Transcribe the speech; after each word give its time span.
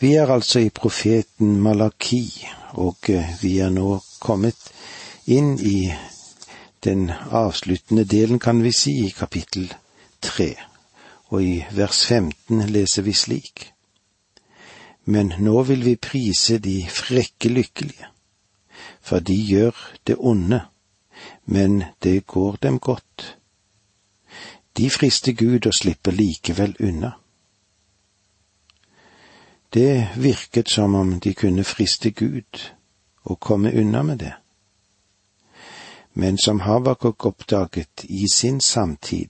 Vi 0.00 0.14
er 0.14 0.30
altså 0.32 0.58
i 0.64 0.70
profeten 0.70 1.58
Malaki, 1.60 2.46
og 2.72 3.10
eh, 3.12 3.34
vi 3.42 3.58
er 3.60 3.68
nå 3.68 3.98
kommet 4.20 4.70
inn 5.28 5.58
i 5.60 5.90
den 6.84 7.10
avsluttende 7.10 8.06
delen, 8.08 8.38
kan 8.40 8.62
vi 8.64 8.72
si, 8.72 8.94
i 9.04 9.10
kapittel 9.12 9.68
tre, 10.24 10.54
og 11.28 11.44
i 11.44 11.58
vers 11.76 12.00
15 12.06 12.64
leser 12.72 13.04
vi 13.04 13.12
slik. 13.12 13.66
Men 15.04 15.34
nå 15.36 15.66
vil 15.68 15.84
vi 15.84 15.96
prise 16.00 16.56
de 16.64 16.78
frekke 16.88 17.52
lykkelige, 17.52 18.08
for 19.04 19.20
de 19.20 19.36
gjør 19.36 19.76
det 20.08 20.16
onde, 20.16 20.62
men 21.44 21.82
det 22.02 22.26
går 22.26 22.56
dem 22.62 22.78
godt. 22.78 23.36
De 24.76 24.88
frister 24.90 25.36
Gud 25.36 25.66
og 25.66 25.74
slipper 25.74 26.16
likevel 26.16 26.78
unna. 26.80 27.18
Det 29.74 30.08
virket 30.16 30.70
som 30.70 30.94
om 30.94 31.20
de 31.20 31.34
kunne 31.34 31.64
friste 31.64 32.10
Gud 32.10 32.70
og 33.24 33.40
komme 33.40 33.72
unna 33.72 34.02
med 34.02 34.18
det. 34.18 34.32
Men 36.14 36.38
som 36.38 36.60
Havakuk 36.60 37.26
oppdaget 37.26 38.04
i 38.04 38.26
sin 38.32 38.60
samtid, 38.60 39.28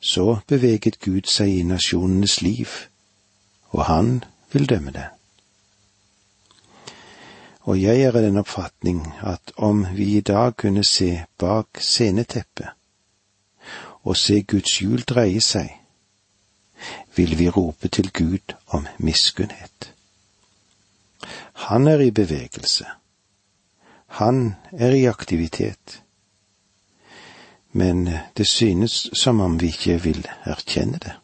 så 0.00 0.38
beveget 0.46 1.00
Gud 1.00 1.26
seg 1.26 1.48
i 1.48 1.62
nasjonenes 1.62 2.42
liv, 2.42 2.68
og 3.70 3.84
han 3.84 4.24
vil 4.52 4.68
dømme 4.68 4.90
det. 4.90 5.06
Og 7.60 7.82
jeg 7.82 8.00
er 8.02 8.12
av 8.16 8.22
den 8.22 8.36
oppfatning 8.36 9.02
at 9.20 9.52
om 9.56 9.86
vi 9.94 10.16
i 10.16 10.20
dag 10.20 10.56
kunne 10.56 10.84
se 10.84 11.24
bak 11.38 11.80
sceneteppet 11.80 12.68
og 14.02 14.16
se 14.16 14.42
Guds 14.42 14.78
hjul 14.78 15.02
dreie 15.04 15.40
seg, 15.40 15.68
vil 17.18 17.38
vi 17.38 17.48
rope 17.50 17.88
til 17.88 18.12
Gud 18.12 18.54
om 18.66 18.86
miskunnhet. 18.98 19.94
Han 21.68 21.86
er 21.86 22.00
i 22.00 22.10
bevegelse. 22.10 22.86
Han 24.06 24.54
er 24.72 24.90
i 24.90 25.04
aktivitet. 25.04 26.02
Men 27.72 28.10
det 28.36 28.46
synes 28.46 29.10
som 29.12 29.40
om 29.40 29.60
vi 29.60 29.66
ikke 29.66 30.02
vil 30.02 30.28
erkjenne 30.44 30.98
det. 31.02 31.16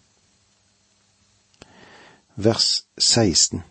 Vers 2.34 2.84
16 2.98 3.62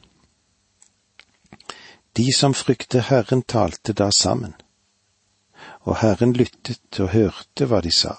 De 2.17 2.33
som 2.33 2.53
frykter 2.53 3.02
Herren 3.02 3.42
talte 3.42 3.94
da 3.94 4.11
sammen, 4.11 4.53
og 5.81 5.98
Herren 5.98 6.33
lyttet 6.33 7.00
og 7.00 7.09
hørte 7.09 7.67
hva 7.67 7.81
de 7.81 7.92
sa. 7.92 8.16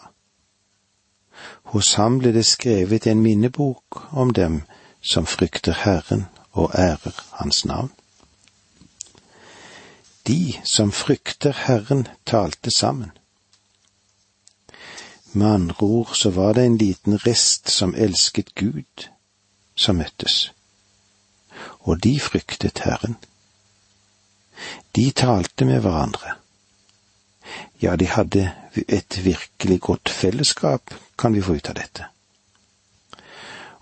Hos 1.74 1.94
ham 1.94 2.18
ble 2.18 2.32
det 2.32 2.46
skrevet 2.46 3.06
en 3.06 3.22
minnebok 3.22 4.04
om 4.12 4.32
dem 4.32 4.62
som 5.02 5.26
frykter 5.26 5.74
Herren 5.84 6.26
og 6.52 6.70
ærer 6.74 7.24
Hans 7.30 7.64
navn. 7.64 7.90
De 10.26 10.54
som 10.64 10.92
frykter 10.92 11.52
Herren, 11.66 12.08
talte 12.26 12.70
sammen. 12.70 13.10
Med 15.32 15.46
andre 15.46 15.86
ord 15.86 16.14
så 16.14 16.30
var 16.30 16.52
det 16.52 16.64
en 16.66 16.76
liten 16.78 17.16
rest 17.26 17.70
som 17.70 17.94
elsket 17.94 18.54
Gud, 18.54 19.08
som 19.74 19.96
møttes. 19.96 20.52
Og 21.80 22.02
de 22.02 22.20
fryktet 22.20 22.78
Herren. 22.78 23.16
De 24.96 25.10
talte 25.10 25.64
med 25.64 25.80
hverandre. 25.80 26.36
Ja, 27.82 27.96
de 27.96 28.06
hadde 28.06 28.52
et 28.88 29.24
virkelig 29.24 29.80
godt 29.80 30.08
fellesskap, 30.08 30.94
kan 31.16 31.34
vi 31.34 31.42
få 31.42 31.56
ut 31.56 31.68
av 31.68 31.74
dette. 31.74 32.06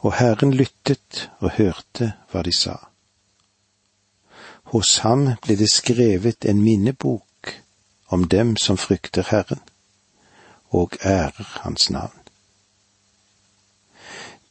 Og 0.03 0.15
Herren 0.19 0.55
lyttet 0.55 1.29
og 1.39 1.55
hørte 1.59 2.13
hva 2.33 2.43
de 2.43 2.55
sa. 2.57 2.79
Hos 4.73 4.99
ham 5.05 5.29
ble 5.45 5.57
det 5.61 5.71
skrevet 5.71 6.45
en 6.49 6.63
minnebok 6.63 7.55
om 8.09 8.25
dem 8.29 8.57
som 8.57 8.77
frykter 8.77 9.29
Herren 9.29 9.61
og 10.73 10.97
ærer 11.05 11.61
Hans 11.63 11.91
navn. 11.91 12.19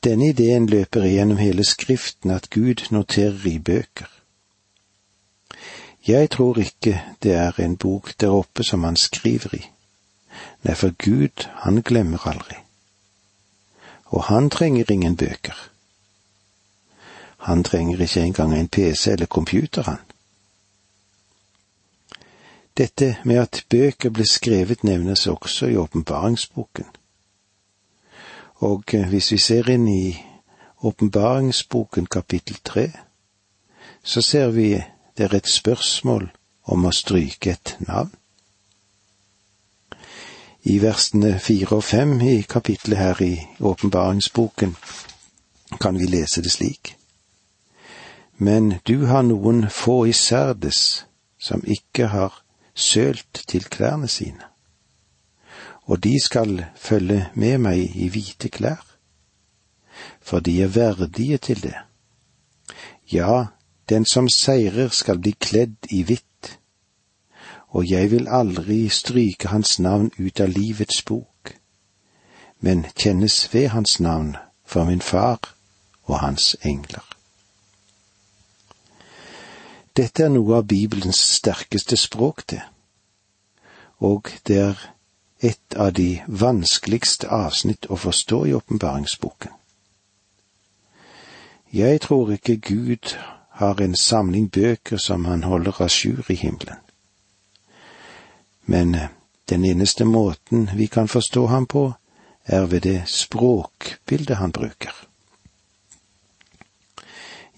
Denne 0.03 0.30
ideen 0.30 0.66
løper 0.69 1.06
gjennom 1.06 1.38
hele 1.38 1.63
Skriften 1.66 2.31
at 2.31 2.50
Gud 2.50 2.88
noterer 2.90 3.46
i 3.46 3.59
bøker. 3.59 4.09
Jeg 6.08 6.30
tror 6.30 6.58
ikke 6.58 7.02
det 7.24 7.34
er 7.34 7.59
en 7.59 7.78
bok 7.78 8.13
der 8.22 8.34
oppe 8.34 8.63
som 8.63 8.84
han 8.84 8.98
skriver 8.98 9.53
i. 9.53 9.62
Nei, 10.63 10.74
for 10.75 10.94
Gud, 10.98 11.46
han 11.66 11.81
glemmer 11.81 12.28
aldri. 12.28 12.58
Og 14.12 14.24
han 14.28 14.50
trenger 14.50 14.92
ingen 14.92 15.16
bøker. 15.18 15.58
Han 17.48 17.64
trenger 17.64 18.02
ikke 18.02 18.22
engang 18.22 18.54
en 18.54 18.68
PC 18.68 19.08
eller 19.08 19.26
computer, 19.26 19.84
han. 19.84 19.98
Dette 22.78 23.18
med 23.26 23.36
at 23.36 23.66
bøker 23.70 24.10
ble 24.10 24.26
skrevet 24.26 24.84
nevnes 24.84 25.28
også 25.28 25.68
i 25.68 25.76
åpenbaringsboken. 25.76 26.86
Og 28.62 28.84
eh, 28.94 29.08
hvis 29.10 29.32
vi 29.32 29.38
ser 29.38 29.70
inn 29.70 29.88
i 29.88 30.16
åpenbaringsboken 30.82 32.06
kapittel 32.06 32.60
tre, 32.64 32.92
så 34.04 34.22
ser 34.22 34.50
vi 34.50 34.70
det 35.18 35.26
er 35.28 35.36
et 35.36 35.50
spørsmål 35.50 36.30
om 36.64 36.86
å 36.86 36.94
stryke 36.96 37.52
et 37.52 37.76
navn. 37.80 38.14
I 40.64 40.78
versene 40.78 41.40
fire 41.40 41.80
og 41.80 41.84
fem 41.84 42.20
i 42.22 42.42
kapittelet 42.42 42.98
her 42.98 43.22
i 43.26 43.34
åpenbaringsboken 43.60 44.76
kan 45.82 45.98
vi 45.98 46.06
lese 46.06 46.42
det 46.42 46.52
slik. 46.52 46.96
Men 48.38 48.76
du 48.88 49.06
har 49.06 49.26
noen 49.26 49.70
få 49.70 50.06
i 50.06 50.14
Serdes 50.14 51.06
som 51.42 51.64
ikke 51.66 52.12
har 52.14 52.44
sølt 52.76 53.42
til 53.48 53.66
klærne 53.74 54.08
sine, 54.08 54.46
og 55.90 56.04
de 56.04 56.14
skal 56.22 56.66
følge 56.78 57.26
med 57.34 57.58
meg 57.58 57.98
i 57.98 58.12
hvite 58.14 58.50
klær, 58.54 58.86
for 60.22 60.40
de 60.40 60.62
er 60.62 60.74
verdige 60.74 61.38
til 61.38 61.64
det. 61.64 61.78
Ja, 63.12 63.46
den 63.90 64.06
som 64.06 64.30
seirer 64.30 64.94
skal 64.94 65.20
bli 65.20 65.34
kledd 65.40 65.90
i 65.90 66.04
hvitt, 66.06 66.61
og 67.72 67.90
jeg 67.90 68.12
vil 68.12 68.28
aldri 68.28 68.90
stryke 68.90 69.48
hans 69.48 69.80
navn 69.80 70.12
ut 70.20 70.40
av 70.40 70.52
livets 70.52 71.02
bok, 71.08 71.56
men 72.59 72.86
kjennes 72.96 73.54
ved 73.54 73.68
hans 73.68 74.00
navn 74.00 74.36
for 74.66 74.86
min 74.86 75.02
far 75.02 75.40
og 76.04 76.20
hans 76.20 76.56
engler. 76.62 77.06
Dette 79.96 80.24
er 80.24 80.31
noe 80.31 80.60
av 80.62 80.68
Bibelens 80.68 81.20
sterkeste 81.38 81.98
språk, 81.98 82.44
det, 82.50 82.62
og 84.00 84.30
det 84.48 84.60
er 84.60 84.86
et 85.42 85.76
av 85.76 85.94
de 85.94 86.22
vanskeligste 86.28 87.28
avsnitt 87.28 87.90
å 87.90 87.98
forstå 87.98 88.46
i 88.46 88.54
åpenbaringsboken. 88.54 89.52
Jeg 91.72 92.02
tror 92.04 92.31
ikke 92.36 92.58
Gud 92.58 93.16
har 93.62 93.81
en 93.81 93.96
samling 93.96 94.52
bøker 94.52 94.98
som 94.98 95.26
han 95.26 95.44
holder 95.44 95.72
à 95.72 95.88
jour 95.88 96.31
i 96.31 96.36
himmelen. 96.36 96.78
Men 98.66 98.96
eh, 98.96 99.10
den 99.50 99.66
eneste 99.66 100.06
måten 100.06 100.70
vi 100.76 100.88
kan 100.88 101.08
forstå 101.08 101.46
ham 101.48 101.66
på, 101.66 101.94
er 102.46 102.66
ved 102.66 102.82
det 102.82 103.04
språkbildet 103.08 104.38
han 104.38 104.52
bruker. 104.52 105.08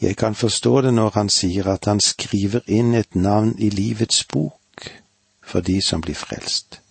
Jeg 0.01 0.17
kan 0.17 0.35
forstå 0.35 0.81
det 0.81 0.93
når 0.93 1.09
han 1.15 1.29
sier 1.29 1.67
at 1.71 1.85
han 1.85 1.99
skriver 1.99 2.61
inn 2.67 2.93
et 2.93 3.15
navn 3.15 3.55
i 3.59 3.69
livets 3.69 4.23
bok 4.23 4.89
for 5.43 5.61
de 5.61 5.81
som 5.81 6.01
blir 6.01 6.15
frelst. 6.15 6.81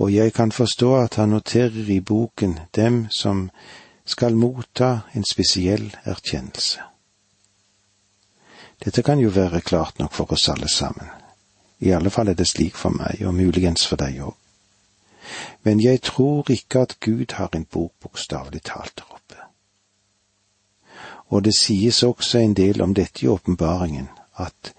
Og 0.00 0.14
jeg 0.14 0.32
kan 0.32 0.52
forstå 0.52 0.94
at 0.96 1.14
han 1.14 1.28
noterer 1.28 1.90
i 1.90 2.00
boken 2.00 2.58
dem 2.76 3.06
som 3.10 3.50
skal 4.04 4.34
motta 4.36 4.98
en 5.14 5.24
spesiell 5.24 5.92
erkjennelse. 6.04 6.80
Dette 8.84 9.02
kan 9.02 9.20
jo 9.20 9.28
være 9.30 9.60
klart 9.60 9.98
nok 9.98 10.12
for 10.12 10.32
oss 10.32 10.48
alle 10.48 10.68
sammen. 10.68 11.21
I 11.82 11.90
alle 11.90 12.10
fall 12.14 12.30
er 12.30 12.38
det 12.38 12.46
slik 12.48 12.78
for 12.78 12.94
meg, 12.94 13.24
og 13.26 13.34
muligens 13.34 13.86
for 13.88 13.98
deg 13.98 14.22
òg. 14.22 14.36
Men 15.66 15.80
jeg 15.82 16.02
tror 16.06 16.50
ikke 16.50 16.86
at 16.86 16.98
Gud 17.00 17.34
har 17.38 17.50
en 17.54 17.66
bok 17.66 17.92
bokstavelig 18.02 18.62
talt 18.62 18.96
der 18.98 19.10
oppe 19.10 19.22
og 21.32 21.44
det 21.44 21.54
sies 21.56 22.02
også 22.02 22.38
en 22.38 22.54
del 22.54 22.82
om 22.84 22.94
dette 22.94 23.24
i 23.24 23.28
åpenbaringen, 23.28 24.08
at 24.36 24.74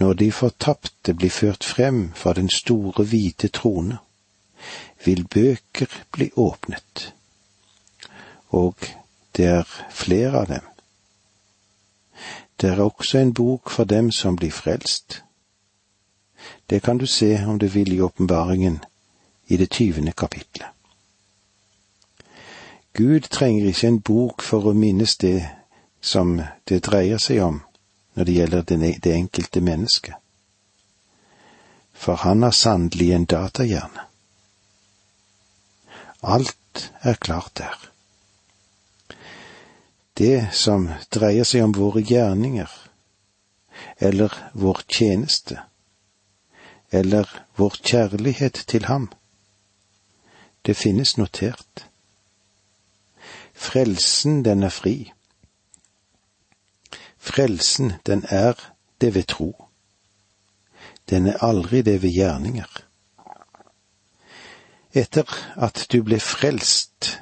når 0.00 0.12
de 0.12 0.32
fortapte 0.32 1.14
blir 1.14 1.30
ført 1.30 1.64
frem 1.64 2.12
fra 2.14 2.32
den 2.32 2.48
store, 2.48 3.04
hvite 3.04 3.48
trone, 3.48 3.98
vil 5.04 5.26
bøker 5.28 5.92
bli 6.12 6.30
åpnet, 6.36 7.12
og 8.48 8.74
det 9.36 9.46
er 9.46 9.68
flere 9.90 10.40
av 10.40 10.46
dem. 10.48 10.64
Det 12.60 12.70
er 12.70 12.80
også 12.80 13.18
en 13.18 13.34
bok 13.34 13.70
for 13.70 13.84
dem 13.84 14.10
som 14.10 14.36
blir 14.36 14.50
frelst. 14.50 15.22
Det 16.66 16.80
kan 16.82 16.98
du 16.98 17.06
se 17.06 17.44
om 17.44 17.58
du 17.58 17.66
vil 17.66 17.92
i 17.92 18.00
åpenbaringen 18.00 18.78
i 19.46 19.56
det 19.56 19.70
tyvende 19.70 20.12
kapitlet. 20.12 20.66
Gud 22.92 23.20
trenger 23.30 23.66
ikke 23.66 23.88
en 23.88 24.00
bok 24.00 24.42
for 24.42 24.66
å 24.66 24.74
minnes 24.74 25.16
det 25.16 25.48
som 26.00 26.40
det 26.68 26.80
dreier 26.86 27.20
seg 27.22 27.42
om 27.44 27.60
når 28.14 28.24
det 28.24 28.34
gjelder 28.34 28.62
det 29.02 29.12
enkelte 29.14 29.60
mennesket. 29.60 30.14
For 31.94 32.14
han 32.14 32.42
har 32.42 32.54
sannelig 32.54 33.12
en 33.14 33.24
datahjerne. 33.24 34.08
Alt 36.20 36.90
er 37.00 37.14
klart 37.14 37.54
der. 37.58 37.78
Det 40.18 40.48
som 40.52 40.88
dreier 41.14 41.46
seg 41.46 41.62
om 41.62 41.76
våre 41.76 42.02
gjerninger, 42.02 42.70
eller 43.98 44.34
vår 44.52 44.82
tjeneste, 44.90 45.60
eller 46.92 47.44
vår 47.56 47.76
kjærlighet 47.84 48.64
til 48.66 48.84
ham, 48.84 49.12
det 50.66 50.76
finnes 50.76 51.16
notert. 51.18 51.86
Frelsen, 53.54 54.44
den 54.44 54.62
er 54.62 54.68
fri. 54.68 55.12
Frelsen, 57.18 57.92
den 58.06 58.24
er 58.28 58.52
det 59.00 59.14
ved 59.14 59.22
tro. 59.22 59.64
Den 61.10 61.26
er 61.26 61.44
aldri 61.44 61.82
det 61.82 62.02
ved 62.02 62.12
gjerninger. 62.12 62.84
Etter 64.92 65.28
at 65.56 65.86
du 65.92 66.02
ble 66.02 66.20
frelst, 66.20 67.18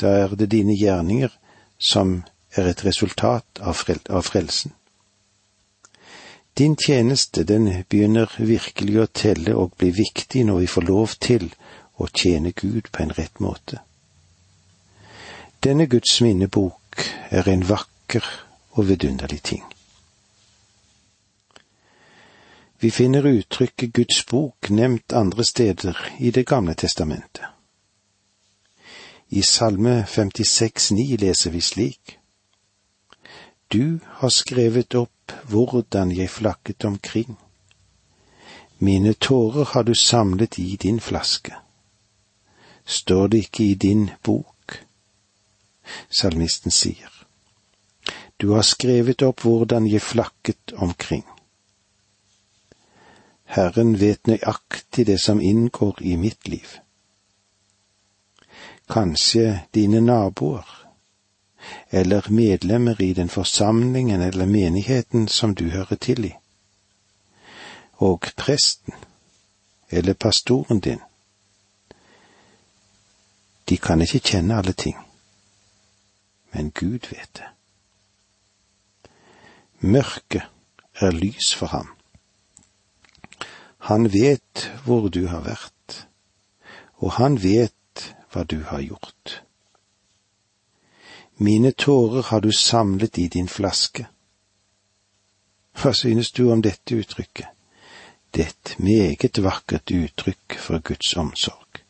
da 0.00 0.06
er 0.24 0.34
det 0.38 0.50
dine 0.50 0.76
gjerninger 0.78 1.32
som 1.78 2.22
er 2.56 2.70
et 2.70 2.84
resultat 2.84 3.60
av, 3.60 3.74
frelsen. 4.22 4.72
Din 6.58 6.76
tjeneste, 6.76 7.44
den 7.44 7.84
begynner 7.88 8.32
virkelig 8.38 8.96
å 8.98 9.06
telle 9.06 9.54
og 9.54 9.76
bli 9.78 9.92
viktig 9.94 10.42
når 10.48 10.64
vi 10.64 10.70
får 10.72 10.86
lov 10.88 11.14
til 11.22 11.44
å 12.02 12.08
tjene 12.10 12.50
Gud 12.50 12.90
på 12.90 13.04
en 13.04 13.14
rett 13.14 13.38
måte. 13.38 13.78
Denne 15.62 15.86
Guds 15.86 16.20
minnebok 16.20 17.04
er 17.30 17.48
en 17.48 17.62
vakker 17.68 18.26
og 18.74 18.88
vidunderlig 18.90 19.42
ting. 19.42 19.62
Vi 22.80 22.90
finner 22.90 23.26
uttrykket 23.26 23.94
Guds 23.94 24.26
bok 24.26 24.70
nevnt 24.70 25.14
andre 25.14 25.44
steder 25.44 25.98
i 26.18 26.30
Det 26.30 26.46
gamle 26.46 26.74
testamentet. 26.74 27.46
I 29.30 29.42
Salme 29.42 30.04
56,9 30.08 31.16
leser 31.22 31.50
vi 31.50 31.60
slik. 31.60 32.17
Du 33.72 33.98
har 34.04 34.28
skrevet 34.28 34.94
opp 34.94 35.32
hvordan 35.44 36.12
jeg 36.12 36.30
flakket 36.30 36.84
omkring. 36.84 37.36
Mine 38.78 39.12
tårer 39.12 39.64
har 39.64 39.82
du 39.82 39.94
samlet 39.94 40.58
i 40.58 40.76
din 40.76 41.00
flaske. 41.00 41.52
Står 42.84 43.26
det 43.26 43.38
ikke 43.38 43.64
i 43.64 43.74
din 43.74 44.10
bok? 44.24 44.84
Salmisten 46.10 46.70
sier. 46.70 47.12
Du 48.40 48.54
har 48.54 48.62
skrevet 48.62 49.22
opp 49.22 49.44
hvordan 49.44 49.86
jeg 49.86 50.02
flakket 50.02 50.72
omkring. 50.76 51.24
Herren 53.44 54.00
vet 54.00 54.26
nøyaktig 54.26 55.06
det 55.06 55.20
som 55.20 55.40
inngår 55.40 56.00
i 56.00 56.16
mitt 56.16 56.48
liv. 56.48 56.78
Kanskje 58.88 59.66
dine 59.74 60.00
naboer, 60.00 60.77
eller 61.90 62.30
medlemmer 62.30 63.00
i 63.00 63.12
den 63.12 63.28
forsamlingen 63.28 64.20
eller 64.20 64.46
menigheten 64.46 65.28
som 65.28 65.54
du 65.54 65.68
hører 65.70 65.96
til 65.96 66.24
i, 66.24 66.34
og 67.94 68.26
presten, 68.36 68.94
eller 69.90 70.14
pastoren 70.14 70.80
din. 70.80 71.00
De 73.68 73.76
kan 73.76 74.00
ikke 74.00 74.18
kjenne 74.20 74.56
alle 74.56 74.72
ting, 74.72 74.96
men 76.52 76.70
Gud 76.70 77.08
vet 77.10 77.30
det. 77.36 77.48
Mørket 79.80 80.42
er 80.94 81.10
lys 81.10 81.54
for 81.54 81.66
ham. 81.66 81.88
Han 83.78 84.12
vet 84.12 84.70
hvor 84.84 85.08
du 85.08 85.26
har 85.26 85.40
vært, 85.40 86.08
og 86.98 87.12
han 87.12 87.38
vet 87.42 87.74
hva 88.32 88.42
du 88.44 88.62
har 88.68 88.82
gjort. 88.82 89.42
Mine 91.40 91.72
tårer 91.72 92.22
har 92.22 92.40
du 92.40 92.52
samlet 92.52 93.18
i 93.18 93.28
din 93.28 93.48
flaske. 93.48 94.08
Hva 95.78 95.92
synes 95.94 96.32
du 96.32 96.48
om 96.50 96.62
dette 96.62 96.96
uttrykket? 96.98 97.46
Det 98.34 98.42
er 98.42 98.48
et 98.50 98.74
meget 98.78 99.38
vakkert 99.42 99.90
uttrykk 99.94 100.56
for 100.58 100.82
Guds 100.82 101.16
omsorg. 101.16 101.82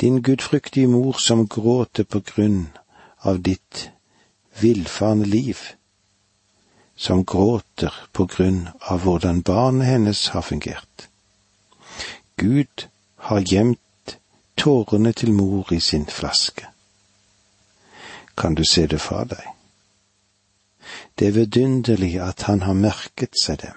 Din 0.00 0.22
gudfryktige 0.22 0.88
mor 0.88 1.20
som 1.20 1.44
gråter 1.48 2.04
på 2.04 2.22
grunn 2.32 2.72
av 3.20 3.42
ditt 3.44 3.90
villfarne 4.60 5.28
liv, 5.28 5.58
som 6.96 7.24
gråter 7.24 7.92
på 8.12 8.26
grunn 8.26 8.68
av 8.80 9.04
hvordan 9.04 9.42
barnet 9.42 9.86
hennes 9.86 10.26
har 10.32 10.48
fungert. 10.48 11.08
Gud 12.36 12.88
har 13.16 13.44
gjemt 13.44 14.18
tårene 14.56 15.12
til 15.12 15.32
mor 15.36 15.72
i 15.72 15.80
sin 15.80 16.06
flaske. 16.06 16.64
Kan 18.40 18.54
du 18.54 18.64
se 18.64 18.86
det 18.86 19.00
fra 19.00 19.24
deg? 19.28 19.44
Det 21.18 21.26
er 21.28 21.36
vidunderlig 21.36 22.14
at 22.24 22.46
han 22.48 22.62
har 22.64 22.72
merket 22.72 23.36
seg 23.36 23.60
dem. 23.60 23.76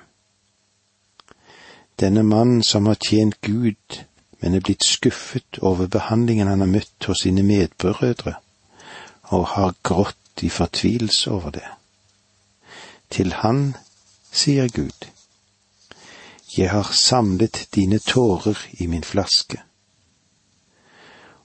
Denne 2.00 2.24
mannen 2.24 2.63
som 2.63 2.88
har 2.88 2.95
tjent 2.95 3.42
Gud, 3.44 4.00
men 4.39 4.56
er 4.56 4.63
blitt 4.63 4.88
skuffet 4.88 5.60
over 5.60 5.92
behandlingen 5.92 6.48
han 6.48 6.63
har 6.63 6.71
møtt 6.71 7.10
hos 7.12 7.25
sine 7.25 7.44
medbrødre, 7.44 8.38
og 9.36 9.48
har 9.57 9.75
grått 9.83 10.44
i 10.48 10.50
fortvilelse 10.50 11.31
over 11.31 11.51
det. 11.60 11.68
Til 13.10 13.33
han 13.44 13.75
sier 14.31 14.68
Gud, 14.71 15.10
Jeg 16.57 16.69
har 16.69 16.92
samlet 16.94 17.68
dine 17.75 18.00
tårer 18.00 18.57
i 18.71 18.88
min 18.88 19.04
flaske. 19.04 19.57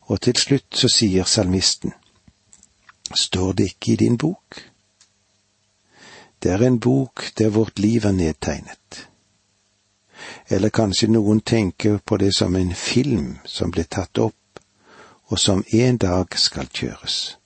Og 0.00 0.20
til 0.20 0.36
slutt 0.36 0.76
så 0.76 0.88
sier 0.88 1.24
salmisten, 1.24 1.94
Står 3.14 3.52
det 3.52 3.64
ikke 3.64 3.92
i 3.92 3.96
din 3.96 4.18
bok? 4.18 4.70
Det 6.42 6.52
er 6.52 6.66
en 6.66 6.80
bok 6.80 7.32
der 7.38 7.48
vårt 7.48 7.78
liv 7.78 8.04
er 8.04 8.12
nedtegnet. 8.12 9.08
Eller 10.48 10.68
kanskje 10.68 11.08
noen 11.10 11.40
tenker 11.40 11.98
på 11.98 12.16
det 12.16 12.34
som 12.36 12.56
en 12.56 12.74
film 12.74 13.38
som 13.44 13.70
ble 13.70 13.84
tatt 13.84 14.18
opp, 14.18 14.60
og 15.28 15.38
som 15.38 15.64
en 15.72 15.96
dag 15.96 16.38
skal 16.38 16.68
kjøres. 16.72 17.38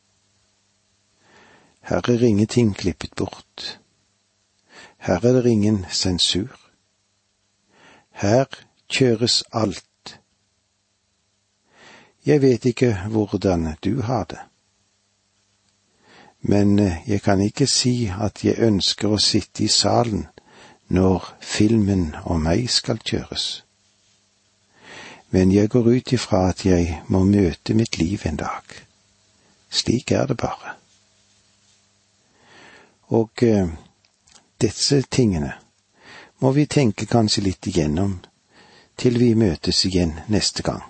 Her 1.82 2.10
er 2.10 2.22
ingenting 2.22 2.74
klippet 2.76 3.14
bort. 3.16 3.78
Her 4.98 5.24
er 5.26 5.42
det 5.42 5.50
ingen 5.50 5.86
sensur. 5.90 6.54
Her 8.10 8.46
kjøres 8.88 9.42
alt. 9.52 10.20
Jeg 12.26 12.42
vet 12.42 12.64
ikke 12.64 12.94
hvordan 13.10 13.76
du 13.84 14.02
har 14.02 14.24
det, 14.24 14.38
men 16.42 16.78
jeg 17.06 17.22
kan 17.22 17.40
ikke 17.40 17.66
si 17.66 18.10
at 18.10 18.44
jeg 18.44 18.58
ønsker 18.58 19.12
å 19.14 19.18
sitte 19.22 19.64
i 19.64 19.68
salen 19.70 20.26
når 20.92 21.28
filmen 21.40 22.16
om 22.24 22.42
meg 22.42 22.66
skal 22.70 22.98
kjøres. 22.98 23.62
Men 25.30 25.52
jeg 25.52 25.70
går 25.72 25.86
ut 25.88 26.12
ifra 26.12 26.48
at 26.50 26.66
jeg 26.66 26.98
må 27.08 27.22
møte 27.24 27.74
mitt 27.74 27.98
liv 27.98 28.26
en 28.26 28.36
dag. 28.36 28.74
Slik 29.70 30.12
er 30.12 30.26
det 30.26 30.36
bare. 30.36 30.74
Og 33.16 33.42
eh, 33.42 33.70
disse 34.60 35.02
tingene 35.08 35.54
må 36.42 36.52
vi 36.52 36.66
tenke 36.66 37.06
kanskje 37.06 37.46
litt 37.46 37.66
igjennom 37.70 38.18
til 38.98 39.18
vi 39.18 39.32
møtes 39.38 39.84
igjen 39.86 40.18
neste 40.28 40.62
gang. 40.66 40.82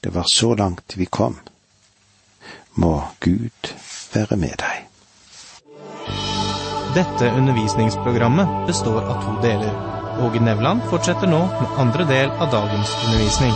Det 0.00 0.14
var 0.14 0.26
så 0.32 0.54
langt 0.54 0.96
vi 0.96 1.06
kom. 1.06 1.38
Må 2.74 3.02
Gud 3.20 3.72
være 4.14 4.36
med 4.36 4.56
deg. 4.60 4.88
Dette 6.96 7.28
undervisningsprogrammet 7.36 8.66
består 8.68 9.04
av 9.04 9.20
to 9.24 9.34
deler. 9.44 9.76
Åge 10.24 10.40
Nevland 10.40 10.82
fortsetter 10.88 11.28
nå 11.28 11.40
med 11.52 11.78
andre 11.80 12.06
del 12.08 12.32
av 12.32 12.50
dagens 12.52 12.92
undervisning. 13.04 13.54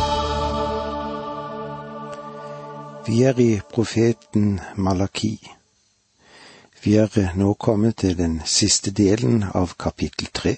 Vi 3.06 3.22
er 3.22 3.40
i 3.40 3.50
profeten 3.72 4.60
Malaki. 4.76 5.34
Vi 6.84 6.96
er 7.00 7.36
nå 7.36 7.54
kommet 7.54 7.96
til 8.04 8.16
den 8.18 8.40
siste 8.44 8.92
delen 8.92 9.44
av 9.54 9.76
kapittel 9.80 10.28
tre. 10.32 10.56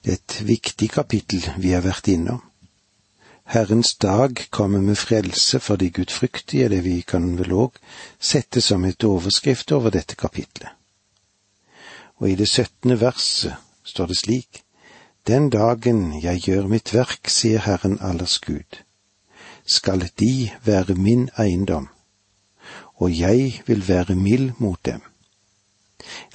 Det 0.00 0.12
er 0.12 0.20
et 0.20 0.36
viktig 0.48 0.90
kapittel 0.96 1.44
vi 1.60 1.72
har 1.76 1.84
vært 1.84 2.08
innom. 2.08 2.40
Herrens 3.46 3.94
dag 3.94 4.50
kommer 4.50 4.80
med 4.80 4.96
frelse 4.96 5.60
for 5.60 5.76
de 5.76 5.90
gudfryktige, 5.90 6.68
det 6.68 6.84
vi 6.84 7.00
kan 7.00 7.36
vel 7.38 7.52
òg 7.54 7.76
sette 8.18 8.60
som 8.60 8.84
et 8.84 9.04
overskrift 9.06 9.70
over 9.72 9.94
dette 9.94 10.16
kapitlet. 10.18 10.72
Og 12.18 12.30
i 12.30 12.34
det 12.34 12.48
syttende 12.50 13.00
verset 13.00 13.54
står 13.84 14.06
det 14.06 14.16
slik:" 14.18 14.62
Den 15.26 15.50
dagen 15.50 16.22
jeg 16.22 16.40
gjør 16.40 16.66
mitt 16.66 16.94
verk, 16.94 17.28
sier 17.28 17.62
Herren 17.62 17.98
allers 18.00 18.38
Gud, 18.38 18.82
skal 19.66 20.10
de 20.18 20.50
være 20.64 20.94
min 20.94 21.28
eiendom, 21.38 21.88
og 22.94 23.18
jeg 23.18 23.62
vil 23.66 23.88
være 23.88 24.14
mild 24.14 24.52
mot 24.58 24.78
dem, 24.86 25.00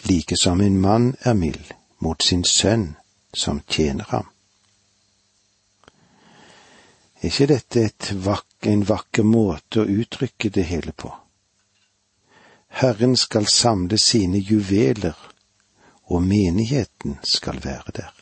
like 0.03 0.35
som 0.43 0.61
en 0.61 0.81
mann 0.81 1.15
er 1.21 1.33
mild 1.33 1.75
mot 1.99 2.23
sin 2.23 2.43
sønn 2.43 2.95
som 3.33 3.61
tjener 3.67 4.05
ham. 4.07 4.30
Er 7.21 7.29
ikke 7.29 7.45
dette 7.53 8.15
vak 8.25 8.65
en 8.65 8.81
vakker 8.89 9.25
måte 9.27 9.83
å 9.83 9.89
uttrykke 10.01 10.49
det 10.49 10.63
hele 10.71 10.93
på? 10.97 11.11
Herren 12.81 13.13
skal 13.17 13.45
samle 13.45 13.99
sine 14.01 14.39
juveler, 14.41 15.17
og 16.09 16.23
menigheten 16.25 17.19
skal 17.23 17.59
være 17.61 17.93
der. 17.93 18.13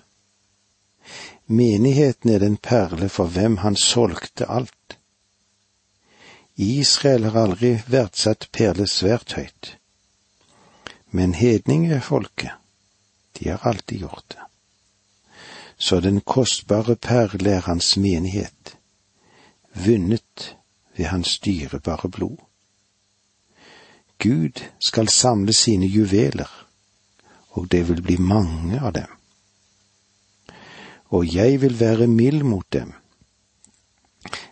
Menigheten 1.45 2.33
er 2.33 2.43
den 2.43 2.57
perle 2.57 3.07
for 3.09 3.31
hvem 3.31 3.57
han 3.63 3.75
solgte 3.79 4.49
alt. 4.49 4.97
Israel 6.55 7.29
har 7.29 7.37
aldri 7.45 7.71
verdsatt 7.87 8.49
perle 8.51 8.87
svært 8.87 9.37
høyt, 9.37 9.77
men 11.15 11.33
hedningefolket, 11.33 12.51
de 13.39 13.49
har 13.49 13.63
alltid 13.63 14.03
gjort 14.03 14.27
det. 14.35 14.43
Så 15.77 16.01
den 16.03 16.19
kostbare 16.21 16.97
perle 16.99 17.55
er 17.55 17.63
hans 17.71 17.95
menighet, 17.97 18.75
vunnet 19.73 20.55
ved 20.97 21.05
hans 21.05 21.39
dyrebare 21.39 22.09
blod. 22.09 22.37
Gud 24.19 24.63
skal 24.79 25.07
samle 25.07 25.53
sine 25.53 25.85
juveler, 25.85 26.67
og 27.49 27.71
det 27.71 27.87
vil 27.89 28.01
bli 28.01 28.17
mange 28.17 28.79
av 28.79 28.93
dem. 28.93 29.07
Og 31.09 31.35
jeg 31.35 31.61
vil 31.61 31.79
være 31.79 32.07
mild 32.07 32.43
mot 32.43 32.73
dem, 32.73 32.93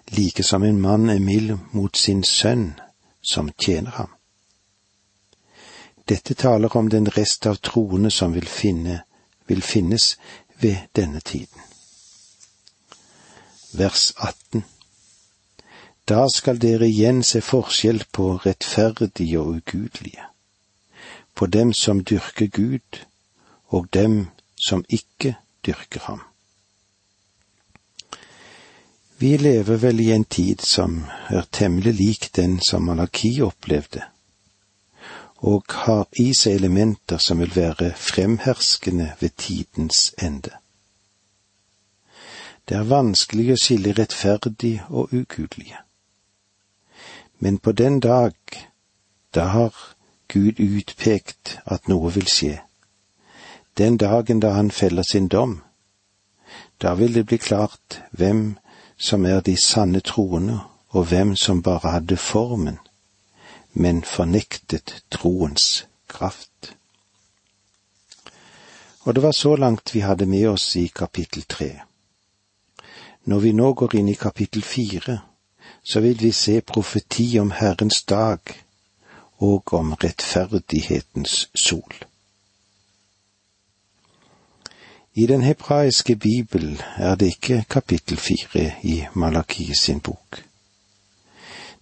like 0.07 0.43
som 0.43 0.63
en 0.63 0.81
mann 0.81 1.09
er 1.09 1.19
mild 1.19 1.57
mot 1.71 1.97
sin 1.97 2.23
sønn 2.23 2.79
som 3.21 3.51
tjener 3.59 3.91
ham. 3.91 4.09
Dette 6.09 6.33
taler 6.33 6.75
om 6.75 6.89
den 6.89 7.09
rest 7.17 7.45
av 7.45 7.55
troende 7.55 8.11
som 8.11 8.33
vil, 8.33 8.47
finne, 8.47 9.01
vil 9.47 9.61
finnes 9.61 10.15
ved 10.61 10.77
denne 10.95 11.19
tiden. 11.19 11.61
Vers 13.73 14.13
18 14.17 14.63
Da 16.07 16.29
skal 16.31 16.61
dere 16.63 16.87
igjen 16.87 17.19
se 17.23 17.41
forskjell 17.43 18.05
på 18.15 18.37
rettferdige 18.45 19.39
og 19.41 19.57
ugudelige, 19.57 20.23
på 21.35 21.45
dem 21.45 21.73
som 21.73 21.99
dyrker 21.99 22.47
Gud, 22.47 22.99
og 23.67 23.89
dem 23.93 24.27
som 24.67 24.85
ikke 24.89 25.35
dyrker 25.65 25.99
ham. 25.99 26.21
Vi 29.19 29.37
lever 29.37 29.75
vel 29.81 29.99
i 29.99 30.11
en 30.11 30.23
tid 30.23 30.63
som 30.63 31.01
er 31.29 31.43
temmelig 31.51 31.93
lik 31.93 32.29
den 32.35 32.59
som 32.69 32.85
Malaki 32.87 33.41
opplevde, 33.41 34.05
og 35.37 35.63
har 35.83 36.05
i 36.15 36.29
seg 36.37 36.55
elementer 36.61 37.17
som 37.17 37.41
vil 37.43 37.51
være 37.55 37.91
fremherskende 37.95 39.09
ved 39.19 39.35
tidens 39.37 40.13
ende. 40.23 40.55
Det 42.69 42.77
er 42.77 42.87
vanskelig 42.87 43.51
å 43.51 43.59
skille 43.59 43.95
rettferdig 43.97 44.77
og 44.87 45.11
ugudelige. 45.11 45.83
Men 47.39 47.57
på 47.57 47.71
den 47.71 47.99
dag, 47.99 48.33
da 49.35 49.43
har 49.43 49.73
Gud 50.27 50.59
utpekt 50.59 51.59
at 51.65 51.87
noe 51.87 52.11
vil 52.13 52.27
skje. 52.27 52.57
Den 53.77 53.97
dagen 53.97 54.39
da 54.39 54.55
han 54.57 54.71
feller 54.71 55.03
sin 55.03 55.27
dom, 55.27 55.61
da 56.81 56.93
vil 56.93 57.13
det 57.13 57.25
bli 57.25 57.37
klart 57.37 58.01
hvem 58.11 58.57
som 58.97 59.25
er 59.25 59.41
de 59.41 59.55
sanne 59.57 59.99
troende, 59.99 60.59
og 60.89 61.05
hvem 61.05 61.35
som 61.35 61.61
bare 61.61 61.91
hadde 61.91 62.17
formen, 62.17 62.79
men 63.73 64.03
fornektet 64.03 65.03
troens 65.11 65.85
kraft. 66.07 66.73
Og 69.01 69.15
det 69.15 69.23
var 69.23 69.31
så 69.31 69.55
langt 69.55 69.95
vi 69.95 69.99
hadde 69.99 70.25
med 70.25 70.47
oss 70.47 70.75
i 70.75 70.87
kapittel 70.87 71.43
tre. 71.43 71.81
Når 73.25 73.39
vi 73.39 73.51
nå 73.51 73.73
går 73.73 73.95
inn 73.95 74.09
i 74.09 74.17
kapittel 74.19 74.63
fire, 74.63 75.19
så 75.89 75.99
vil 75.99 76.21
vi 76.21 76.31
se 76.31 76.61
profeti 76.61 77.39
om 77.39 77.51
Herrens 77.51 78.03
dag 78.03 78.39
og 79.37 79.73
om 79.73 79.93
rettferdighetens 79.93 81.49
sol. 81.55 81.93
I 85.13 85.25
den 85.25 85.41
hebraiske 85.41 86.15
bibel 86.15 86.83
er 86.97 87.15
det 87.15 87.25
ikke 87.25 87.65
kapittel 87.69 88.17
fire 88.17 88.71
i 88.83 89.05
Malaki 89.13 89.73
sin 89.73 89.99
bok. 89.99 90.43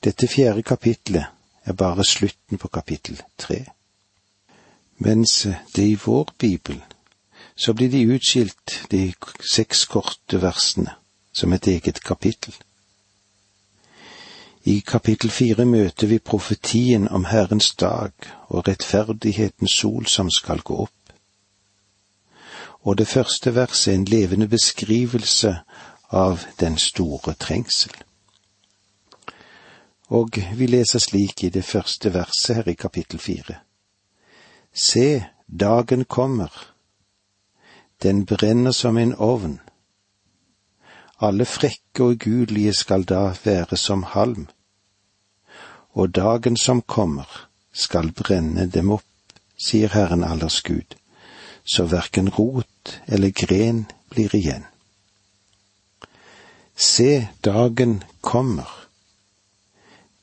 Dette 0.04 0.28
fjerde 0.28 0.64
kapitlet 0.64 1.26
er 1.66 1.74
bare 1.74 2.04
slutten 2.04 2.58
på 2.58 2.68
kapittel 2.68 3.22
tre. 3.38 3.66
Mens 4.98 5.48
det 5.76 5.88
i 5.88 5.98
vår 6.06 6.34
bibel 6.38 6.84
så 7.56 7.74
blir 7.74 7.90
de 7.90 8.16
utskilt, 8.16 8.88
de 8.92 9.14
seks 9.52 9.86
korte 9.86 10.42
versene, 10.42 10.92
som 11.34 11.54
et 11.54 11.68
eget 11.68 12.04
kapittel. 12.04 12.54
I 14.66 14.80
kapittel 14.80 15.30
fire 15.30 15.66
møter 15.66 16.08
vi 16.08 16.20
profetien 16.20 17.08
om 17.08 17.26
Herrens 17.30 17.76
dag 17.76 18.12
og 18.50 18.68
rettferdighetens 18.68 19.72
sol 19.72 20.06
som 20.10 20.32
skal 20.34 20.64
gå 20.66 20.80
opp 20.88 21.06
og 22.86 22.98
det 22.98 23.08
første 23.08 23.56
verset 23.56 23.92
er 23.92 23.96
en 23.98 24.06
levende 24.06 24.48
beskrivelse 24.48 25.56
av 26.10 26.46
den 26.60 26.78
store 26.78 27.34
trengsel. 27.34 27.94
Og 30.08 30.38
vi 30.54 30.68
leser 30.70 31.02
slik 31.02 31.44
i 31.44 31.50
det 31.50 31.66
første 31.66 32.14
verset 32.14 32.56
her 32.56 32.70
i 32.70 32.78
kapittel 32.78 33.20
fire. 33.20 33.58
Se, 34.74 35.26
dagen 35.48 36.06
kommer. 36.06 36.52
Den 38.04 38.26
brenner 38.26 38.72
som 38.72 38.98
en 38.98 39.16
ovn. 39.16 39.60
Alle 41.20 41.46
frekke 41.46 42.04
og 42.04 42.12
ugudelige 42.12 42.74
skal 42.74 43.04
da 43.04 43.34
være 43.44 43.78
som 43.78 44.04
halm. 44.04 44.48
Og 45.96 46.12
dagen 46.16 46.58
som 46.58 46.82
kommer, 46.82 47.48
skal 47.72 48.12
brenne 48.12 48.68
dem 48.72 48.92
opp, 48.92 49.08
sier 49.58 49.92
Herren 49.96 50.24
allers 50.24 50.62
Gud 50.64 50.96
så 51.66 51.84
verken 51.90 52.30
rot 52.30 53.00
eller 53.06 53.30
gren 53.30 53.86
blir 54.10 54.36
igjen. 54.36 54.66
Se, 56.76 57.28
dagen 57.42 58.04
kommer. 58.22 58.70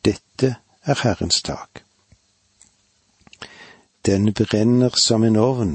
Dette 0.04 0.56
er 0.84 1.00
Herrens 1.02 1.42
dag. 1.42 1.82
Den 4.06 4.32
brenner 4.32 4.94
som 4.98 5.24
en 5.24 5.36
ovn. 5.36 5.74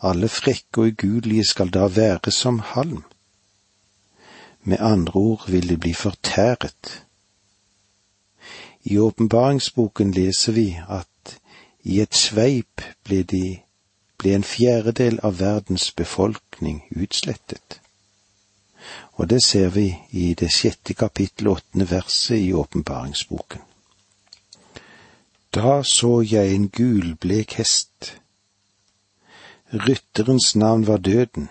Alle 0.00 0.28
frekke 0.28 0.80
og 0.80 0.92
ugudelige 0.94 1.44
skal 1.44 1.72
da 1.72 1.88
være 1.88 2.32
som 2.32 2.60
halm. 2.72 3.04
Med 4.62 4.80
andre 4.80 5.20
ord 5.20 5.48
vil 5.50 5.68
de 5.68 5.76
bli 5.76 5.92
fortæret. 5.94 7.04
I 8.82 8.98
åpenbaringsboken 8.98 10.12
leser 10.12 10.52
vi 10.52 10.68
at 10.88 11.40
i 11.82 12.00
et 12.00 12.14
sveip 12.14 12.84
ble 13.04 13.22
de 13.22 13.44
ble 14.20 14.34
en 14.36 14.44
fjerdedel 14.44 15.18
av 15.24 15.38
verdens 15.40 15.88
befolkning 15.96 16.82
utslettet. 16.90 17.80
Og 19.16 19.28
det 19.32 19.40
ser 19.44 19.72
vi 19.72 19.88
i 20.16 20.32
det 20.34 20.50
sjette 20.52 20.94
kapittel 20.94 21.48
åttende 21.48 21.88
verset 21.90 22.38
i 22.40 22.52
åpenbaringsboken. 22.52 23.60
Da 25.54 25.80
så 25.82 26.20
jeg 26.22 26.54
en 26.54 26.68
gulblek 26.68 27.56
hest. 27.58 28.12
Rytterens 29.72 30.54
navn 30.56 30.86
var 30.86 30.98
Døden, 30.98 31.48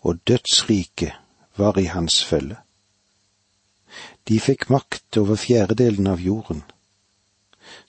og 0.00 0.20
dødsriket 0.28 1.12
var 1.56 1.78
i 1.78 1.84
hans 1.84 2.24
følge. 2.24 2.56
De 4.30 4.38
fikk 4.38 4.68
makt 4.70 5.18
over 5.18 5.36
fjerdedelen 5.36 6.06
av 6.06 6.22
jorden, 6.22 6.62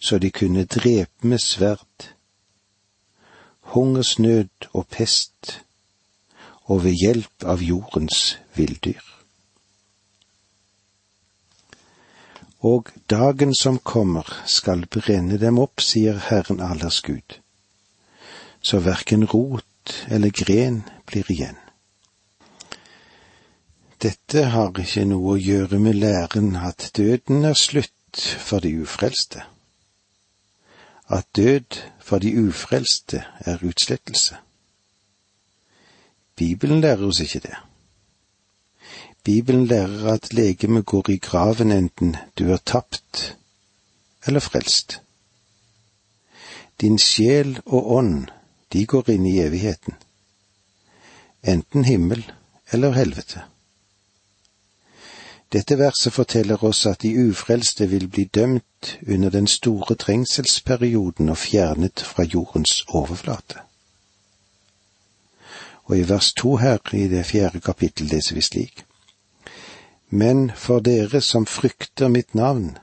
så 0.02 0.18
de 0.18 0.32
kunne 0.34 0.66
drepe 0.66 1.28
med 1.28 1.42
sverd 1.44 2.10
hungersnød 3.74 4.68
og 4.74 4.88
pest, 4.88 5.62
og 6.66 6.84
ved 6.84 6.98
hjelp 6.98 7.46
av 7.46 7.62
jordens 7.64 8.38
villdyr. 8.56 9.02
Og 12.62 12.92
dagen 13.10 13.54
som 13.58 13.80
kommer 13.80 14.28
skal 14.46 14.86
brenne 14.90 15.40
dem 15.42 15.62
opp, 15.62 15.82
sier 15.82 16.20
Herren 16.30 16.62
allers 16.62 17.02
Gud, 17.06 17.38
så 18.62 18.82
verken 18.86 19.26
rot 19.30 19.96
eller 20.10 20.34
gren 20.34 20.84
blir 21.10 21.32
igjen. 21.32 21.61
Dette 24.02 24.48
har 24.56 24.74
ikke 24.82 25.06
noe 25.06 25.36
å 25.36 25.40
gjøre 25.40 25.80
med 25.80 26.00
læren 26.02 26.56
at 26.58 26.90
døden 26.98 27.46
er 27.46 27.58
slutt 27.58 28.22
for 28.42 28.64
de 28.64 28.74
ufrelste 28.82 29.46
at 31.12 31.26
død 31.36 31.82
for 32.00 32.20
de 32.20 32.42
ufrelste 32.48 33.24
er 33.40 33.58
utslettelse. 33.64 34.36
Bibelen 36.36 36.82
lærer 36.82 37.08
oss 37.08 37.20
ikke 37.20 37.40
det. 37.40 37.56
Bibelen 39.24 39.66
lærer 39.66 40.14
at 40.14 40.34
legemet 40.34 40.86
går 40.86 41.10
i 41.10 41.18
graven 41.18 41.72
enten 41.72 42.16
du 42.40 42.52
er 42.52 42.58
tapt 42.66 43.38
eller 44.26 44.40
frelst. 44.40 45.02
Din 46.82 46.98
sjel 47.00 47.60
og 47.66 47.92
ånd, 47.92 48.28
de 48.74 48.86
går 48.86 49.10
inn 49.10 49.26
i 49.26 49.40
evigheten. 49.40 49.94
Enten 51.44 51.86
himmel 51.86 52.32
eller 52.72 52.92
helvete. 52.92 53.44
Dette 55.52 55.76
verset 55.76 56.14
forteller 56.14 56.64
oss 56.64 56.86
at 56.88 57.02
de 57.04 57.12
ufrelste 57.28 57.90
vil 57.90 58.08
bli 58.08 58.24
dømt 58.24 59.00
under 59.08 59.30
den 59.30 59.48
store 59.48 59.96
trengselsperioden 59.96 61.30
og 61.30 61.38
fjernet 61.38 62.00
fra 62.00 62.24
jordens 62.24 62.86
overflate. 62.88 63.60
Og 65.84 65.98
i 65.98 66.06
vers 66.10 66.34
to 66.34 66.56
her 66.56 66.80
i 66.94 67.08
det 67.12 67.26
fjerde 67.26 67.60
kapittel 67.60 68.08
leser 68.08 68.36
vi 68.36 68.42
slik. 68.42 68.86
Men 70.10 70.52
for 70.56 70.80
dere 70.80 71.22
som 71.22 71.46
frykter 71.46 72.08
mitt 72.08 72.36
navn, 72.36 72.78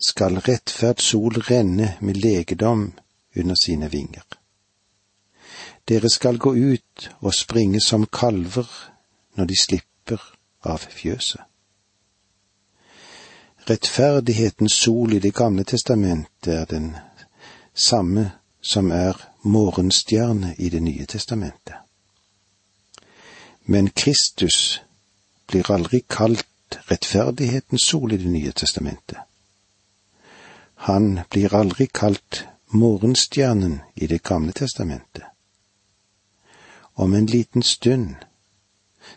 skal 0.00 0.38
rettferd 0.38 1.00
sol 1.00 1.36
renne 1.50 1.96
med 2.00 2.14
legedom 2.14 2.92
under 3.36 3.56
sine 3.64 3.90
vinger. 3.92 4.24
Dere 5.88 6.08
skal 6.08 6.38
gå 6.38 6.54
ut 6.54 7.10
og 7.20 7.34
springe 7.34 7.80
som 7.80 8.06
kalver 8.06 8.68
når 9.36 9.44
de 9.44 9.60
slipper 9.60 10.24
av 10.64 10.80
fjøset. 10.80 11.44
Rettferdighetens 13.70 14.72
sol 14.72 15.12
i 15.12 15.18
Det 15.18 15.34
gamle 15.34 15.64
testamentet 15.64 16.52
er 16.54 16.64
den 16.64 16.96
samme 17.74 18.30
som 18.62 18.90
er 18.90 19.18
morgenstjerne 19.42 20.54
i 20.58 20.68
Det 20.68 20.82
nye 20.82 21.06
testamentet. 21.06 21.74
Men 23.64 23.90
Kristus 23.90 24.82
blir 25.46 25.70
aldri 25.70 26.04
kalt 26.08 26.78
rettferdighetens 26.90 27.82
sol 27.82 28.12
i 28.12 28.16
Det 28.16 28.30
nye 28.30 28.52
testamentet. 28.52 29.18
Han 30.74 31.20
blir 31.30 31.54
aldri 31.54 31.86
kalt 31.86 32.44
morgenstjernen 32.68 33.80
i 33.94 34.06
Det 34.06 34.22
gamle 34.22 34.52
testamentet. 34.52 35.22
Om 36.94 37.14
en 37.14 37.26
liten 37.26 37.62
stund 37.62 38.14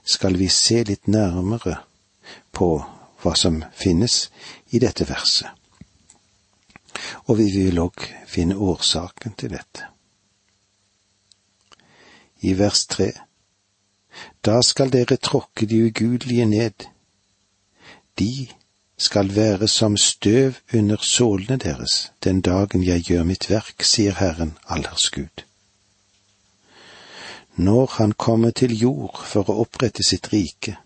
skal 0.03 0.37
vi 0.37 0.49
se 0.49 0.83
litt 0.83 1.07
nærmere 1.07 1.77
på 2.51 2.85
hva 3.21 3.35
som 3.35 3.63
finnes 3.75 4.29
i 4.71 4.79
dette 4.79 5.07
verset. 5.09 5.49
Og 7.27 7.38
vi 7.39 7.49
vil 7.53 7.79
òg 7.79 8.05
finne 8.27 8.57
årsaken 8.57 9.35
til 9.39 9.55
dette. 9.55 9.88
I 12.41 12.53
vers 12.59 12.85
tre 12.88 13.11
Da 14.45 14.61
skal 14.63 14.91
dere 14.91 15.17
tråkke 15.17 15.65
de 15.65 15.83
ugudelige 15.85 16.45
ned. 16.45 16.88
De 18.19 18.47
skal 18.97 19.35
være 19.35 19.67
som 19.67 19.97
støv 19.97 20.53
under 20.73 20.97
sålene 21.01 21.57
deres 21.57 22.11
den 22.23 22.41
dagen 22.41 22.83
jeg 22.83 23.01
gjør 23.01 23.23
mitt 23.23 23.49
verk, 23.49 23.83
sier 23.83 24.15
Herren 24.19 24.57
allers 24.67 25.09
Gud. 25.09 25.43
Når 27.55 27.93
Han 27.97 28.11
kommer 28.11 28.51
til 28.51 28.75
jord 28.79 29.23
for 29.25 29.49
å 29.49 29.59
opprette 29.63 30.03
sitt 30.03 30.33
rike, 30.33 30.77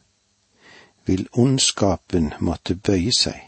vil 1.06 1.28
ondskapen 1.34 2.34
måtte 2.40 2.76
bøye 2.76 3.12
seg. 3.18 3.40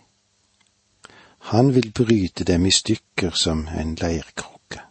Han 1.52 1.76
vil 1.76 1.92
bryte 1.92 2.44
dem 2.44 2.66
i 2.66 2.72
stykker 2.72 3.32
som 3.38 3.68
en 3.68 3.96
leirkrukke. 3.96 4.82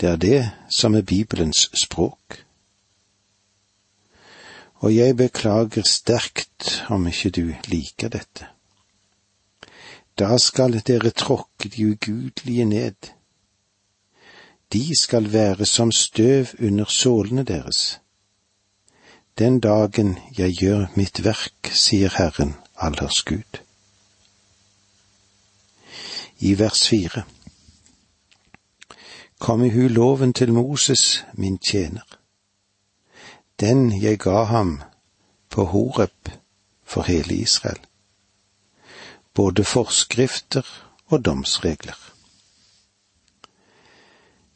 Det 0.00 0.08
er 0.08 0.16
det 0.16 0.50
som 0.70 0.94
er 0.94 1.02
Bibelens 1.02 1.70
språk. 1.74 2.44
Og 4.74 4.94
jeg 4.94 5.16
beklager 5.16 5.82
sterkt 5.82 6.84
om 6.88 7.06
ikke 7.06 7.30
du 7.30 7.54
liker 7.66 8.08
dette. 8.08 8.46
Da 10.18 10.38
skal 10.38 10.80
dere 10.86 11.10
tråkke 11.10 11.68
de 11.68 11.86
ugudelige 11.92 12.64
ned. 12.64 13.14
De 14.72 14.98
skal 15.00 15.32
være 15.32 15.66
som 15.66 15.92
støv 15.92 16.46
under 16.58 16.84
sålene 16.84 17.42
deres 17.42 18.00
den 19.38 19.60
dagen 19.60 20.18
jeg 20.38 20.52
gjør 20.58 20.86
mitt 20.98 21.20
verk, 21.24 21.70
sier 21.70 22.10
Herren 22.18 22.56
allers 22.74 23.22
Gud. 23.22 23.60
I 26.38 26.54
vers 26.58 26.88
fire 26.88 27.22
Kom 29.38 29.62
i 29.62 29.70
hu 29.70 29.86
loven 29.88 30.32
til 30.34 30.52
Moses, 30.52 31.24
min 31.32 31.58
tjener, 31.58 32.18
den 33.60 34.02
jeg 34.02 34.18
ga 34.18 34.42
ham 34.50 34.80
på 35.50 35.64
Horeb 35.64 36.32
for 36.84 37.02
hele 37.02 37.34
Israel, 37.34 37.78
både 39.34 39.64
forskrifter 39.64 40.66
og 41.06 41.24
domsregler. 41.24 42.07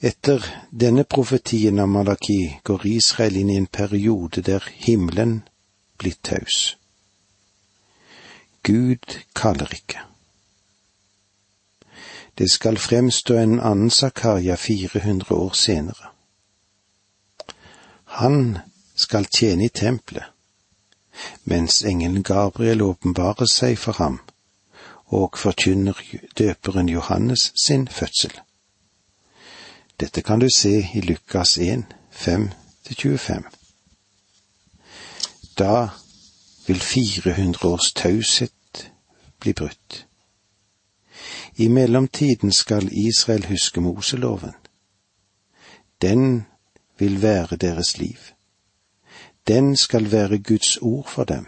Etter 0.02 0.42
denne 0.70 1.04
profetien 1.04 1.78
av 1.78 1.86
Malaki 1.88 2.58
går 2.66 2.86
Israel 2.90 3.36
inn 3.38 3.50
i 3.54 3.58
en 3.60 3.68
periode 3.70 4.42
der 4.42 4.64
himmelen 4.86 5.36
blir 5.98 6.16
taus. 6.26 6.76
Gud 8.66 9.18
kaller 9.38 9.70
ikke. 9.78 10.02
Det 12.34 12.50
skal 12.50 12.82
fremstå 12.82 13.38
en 13.38 13.60
annen 13.60 13.90
Zakaria 13.90 14.56
400 14.56 15.34
år 15.34 15.54
senere. 15.54 16.10
Han 18.18 18.58
skal 18.94 19.30
tjene 19.30 19.64
i 19.64 19.68
tempelet, 19.68 20.26
mens 21.44 21.84
engelen 21.86 22.26
Gabriel 22.26 22.82
åpenbarer 22.82 23.46
seg 23.46 23.78
for 23.78 24.02
ham 24.02 24.18
og 25.06 25.38
forkynner 25.38 25.98
døperen 26.38 26.88
Johannes 26.88 27.52
sin 27.54 27.86
fødsel. 27.88 28.34
Dette 30.02 30.22
kan 30.22 30.40
du 30.40 30.48
se 30.50 30.88
i 30.94 31.00
Lukas 31.00 31.58
1, 31.58 31.84
5-25. 32.10 33.42
Da 35.58 35.88
vil 36.66 36.80
400 36.80 37.68
års 37.68 37.92
taushet 37.92 38.90
bli 39.38 39.52
brutt. 39.52 40.06
I 41.56 41.68
mellomtiden 41.68 42.52
skal 42.52 42.88
Israel 42.92 43.46
huske 43.46 43.80
Moseloven. 43.80 44.50
Den 46.02 46.46
vil 46.98 47.22
være 47.22 47.56
deres 47.56 47.98
liv. 47.98 48.18
Den 49.48 49.76
skal 49.76 50.12
være 50.12 50.38
Guds 50.38 50.76
ord 50.76 51.08
for 51.08 51.24
dem. 51.24 51.46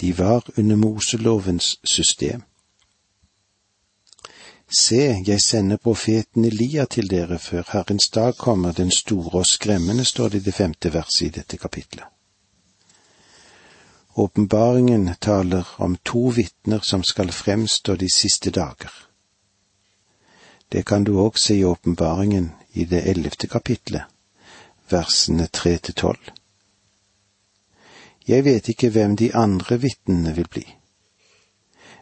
De 0.00 0.18
var 0.18 0.50
under 0.58 0.76
Moselovens 0.76 1.80
system. 1.84 2.42
Se, 4.78 5.22
jeg 5.26 5.40
sender 5.42 5.76
profeten 5.76 6.44
Elia 6.48 6.86
til 6.88 7.10
dere 7.10 7.36
før 7.38 7.66
Herrens 7.74 8.08
dag 8.08 8.38
kommer, 8.38 8.72
den 8.72 8.90
store 8.90 9.42
og 9.42 9.46
skremmende, 9.46 10.04
står 10.04 10.28
det 10.28 10.40
i 10.40 10.44
det 10.46 10.54
femte 10.54 10.92
verset 10.94 11.26
i 11.26 11.28
dette 11.28 11.58
kapitlet. 11.60 12.06
Åpenbaringen 14.16 15.10
taler 15.20 15.68
om 15.76 15.96
to 16.04 16.32
vitner 16.36 16.80
som 16.80 17.04
skal 17.04 17.32
fremstå 17.32 17.96
de 17.96 18.08
siste 18.14 18.50
dager. 18.50 18.92
Det 20.72 20.86
kan 20.86 21.04
du 21.04 21.18
òg 21.20 21.36
se 21.36 21.56
i 21.60 21.64
åpenbaringen 21.64 22.52
i 22.72 22.84
det 22.84 23.04
ellevte 23.08 23.46
kapitlet, 23.46 24.08
versene 24.88 25.46
tre 25.52 25.76
til 25.78 25.94
tolv. 25.94 26.32
Jeg 28.28 28.44
vet 28.44 28.68
ikke 28.68 28.88
hvem 28.90 29.16
de 29.16 29.34
andre 29.34 29.80
vitnene 29.80 30.32
vil 30.34 30.48
bli, 30.48 30.64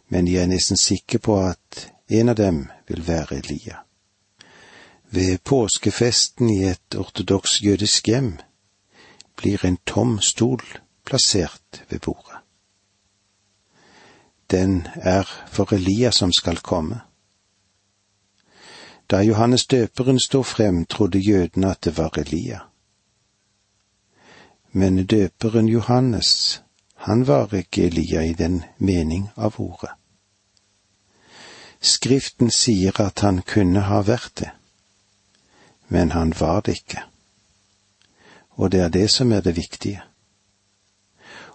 men 0.09 0.29
jeg 0.29 0.43
er 0.43 0.53
nesten 0.55 0.77
sikker 0.77 1.19
på 1.19 1.41
at 1.41 1.91
en 2.11 2.29
av 2.29 2.35
dem 2.35 2.69
vil 2.89 3.07
være 3.07 3.37
Elia. 3.37 3.77
Ved 5.11 5.39
påskefesten 5.39 6.51
i 6.51 6.65
et 6.65 6.95
ortodoks 6.95 7.63
jødisk 7.63 8.09
hjem 8.09 8.39
blir 9.37 9.65
en 9.67 9.79
tom 9.87 10.19
stol 10.21 10.63
plassert 11.05 11.85
ved 11.89 12.01
bordet. 12.01 12.43
Den 14.51 14.89
er 14.95 15.27
for 15.47 15.73
Elia 15.73 16.11
som 16.11 16.33
skal 16.33 16.57
komme. 16.57 17.01
Da 19.11 19.23
Johannes 19.23 19.67
døperen 19.67 20.19
sto 20.21 20.43
frem, 20.43 20.85
trodde 20.87 21.19
jødene 21.19 21.71
at 21.71 21.85
det 21.85 21.99
var 21.99 22.19
Elia. 22.19 22.59
Men 24.73 25.07
døperen 25.07 25.69
Johannes, 25.69 26.63
han 26.95 27.27
var 27.27 27.55
ikke 27.55 27.87
Elia 27.87 28.23
i 28.23 28.33
den 28.33 28.63
mening 28.79 29.31
av 29.37 29.55
ordet. 29.59 30.00
Skriften 31.81 32.51
sier 32.51 33.01
at 33.01 33.23
han 33.25 33.41
kunne 33.43 33.87
ha 33.89 34.03
vært 34.05 34.35
det, 34.43 34.51
men 35.89 36.13
han 36.13 36.35
var 36.37 36.61
det 36.61 36.77
ikke. 36.83 37.05
Og 38.61 38.73
det 38.73 38.81
er 38.85 38.89
det 38.93 39.09
som 39.11 39.33
er 39.33 39.41
det 39.41 39.57
viktige. 39.57 40.03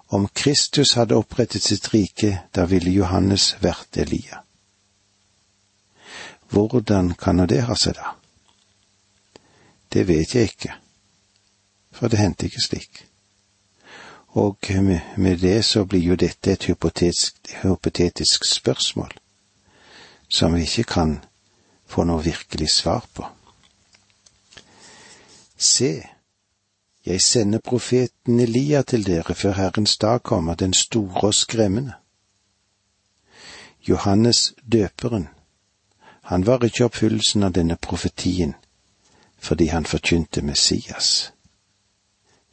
Om 0.09 0.27
Kristus 0.33 0.93
hadde 0.97 1.17
opprettet 1.17 1.61
sitt 1.63 1.93
rike, 1.93 2.41
da 2.55 2.65
ville 2.65 2.91
Johannes 2.91 3.55
vært 3.61 3.97
Elia. 3.97 4.41
Hvordan 6.49 7.13
kan 7.13 7.37
nå 7.37 7.45
det 7.45 7.61
ha 7.69 7.75
seg, 7.77 7.97
da? 7.97 8.15
Det 9.93 10.07
vet 10.07 10.33
jeg 10.35 10.49
ikke, 10.49 10.73
for 11.93 12.09
det 12.09 12.19
hendte 12.19 12.49
ikke 12.49 12.65
slik. 12.65 13.03
Og 14.35 14.57
med 15.17 15.37
det 15.39 15.65
så 15.65 15.85
blir 15.85 16.01
jo 16.01 16.15
dette 16.15 16.51
et 16.51 16.65
hypotetisk, 16.65 17.37
hypotetisk 17.61 18.45
spørsmål 18.45 19.13
som 20.35 20.55
vi 20.55 20.61
ikke 20.61 20.83
kan 20.83 21.11
få 21.87 22.03
noe 22.03 22.23
virkelig 22.23 22.67
svar 22.73 23.05
på. 23.13 23.23
Se, 25.57 25.91
jeg 27.05 27.21
sender 27.21 27.63
profeten 27.63 28.39
Elia 28.43 28.81
til 28.83 29.05
dere 29.07 29.35
før 29.35 29.55
Herrens 29.55 29.95
dag 29.97 30.23
kommer, 30.23 30.55
den 30.55 30.73
store 30.73 31.29
og 31.29 31.33
skremmende. 31.33 31.93
Johannes 33.87 34.53
døperen, 34.71 35.29
han 36.21 36.45
var 36.45 36.65
ikke 36.67 36.89
oppfyllelsen 36.89 37.43
av 37.43 37.55
denne 37.55 37.77
profetien 37.77 38.55
fordi 39.45 39.67
han 39.69 39.85
forkynte 39.85 40.41
Messias, 40.41 41.31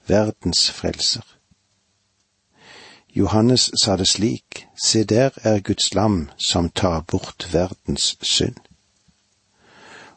verdens 0.07 0.71
frelser. 0.71 1.25
Johannes 3.15 3.71
sa 3.85 3.97
det 3.97 4.09
slik, 4.09 4.67
se 4.85 5.05
der 5.05 5.31
er 5.37 5.61
Guds 5.61 5.95
lam 5.95 6.31
som 6.49 6.71
tar 6.71 7.01
bort 7.01 7.49
verdens 7.53 8.17
synd. 8.23 8.57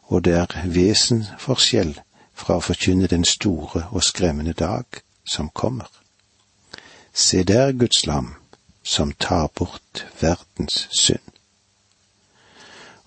Og 0.02 0.24
det 0.24 0.34
er 0.34 0.54
vesenforskjell 0.64 2.00
fra 2.32 2.56
å 2.56 2.64
forkynne 2.64 3.08
den 3.10 3.24
store 3.24 3.82
og 3.90 4.04
skremmende 4.04 4.52
dag 4.52 4.84
som 5.28 5.48
kommer. 5.48 5.90
Se 7.12 7.42
der 7.42 7.72
Guds 7.72 8.06
lam 8.06 8.34
som 8.82 9.12
tar 9.12 9.50
bort 9.54 10.06
verdens 10.20 10.88
synd. 11.00 11.26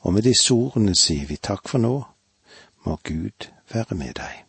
Og 0.01 0.13
med 0.13 0.21
disse 0.21 0.53
ordene 0.53 0.95
sier 0.95 1.25
vi 1.25 1.37
takk 1.37 1.67
for 1.67 1.81
nå, 1.81 1.95
må 2.85 2.99
Gud 3.03 3.49
være 3.73 3.95
med 3.95 4.13
deg. 4.21 4.45